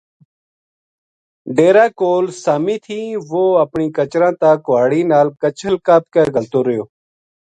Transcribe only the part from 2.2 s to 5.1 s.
سامی تھی وُہ اپنی کچراں تا کُہاڑی